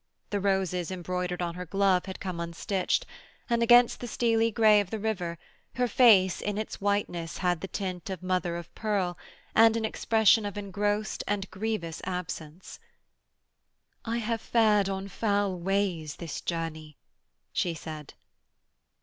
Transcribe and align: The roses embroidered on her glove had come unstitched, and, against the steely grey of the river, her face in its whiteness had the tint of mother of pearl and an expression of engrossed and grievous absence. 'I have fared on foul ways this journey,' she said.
The 0.31 0.39
roses 0.39 0.89
embroidered 0.89 1.43
on 1.43 1.53
her 1.53 1.65
glove 1.67 2.07
had 2.07 2.19
come 2.19 2.39
unstitched, 2.39 3.05
and, 3.47 3.61
against 3.61 3.99
the 3.99 4.07
steely 4.07 4.49
grey 4.49 4.79
of 4.79 4.89
the 4.89 4.97
river, 4.97 5.37
her 5.75 5.87
face 5.87 6.41
in 6.41 6.57
its 6.57 6.81
whiteness 6.81 7.37
had 7.37 7.61
the 7.61 7.67
tint 7.67 8.09
of 8.09 8.23
mother 8.23 8.55
of 8.55 8.73
pearl 8.73 9.15
and 9.53 9.77
an 9.77 9.85
expression 9.85 10.43
of 10.43 10.57
engrossed 10.57 11.23
and 11.27 11.51
grievous 11.51 12.01
absence. 12.03 12.79
'I 14.03 14.17
have 14.17 14.41
fared 14.41 14.89
on 14.89 15.07
foul 15.07 15.55
ways 15.59 16.15
this 16.15 16.41
journey,' 16.41 16.97
she 17.53 17.75
said. 17.75 18.15